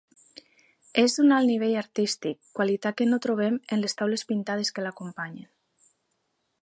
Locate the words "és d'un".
1.01-1.35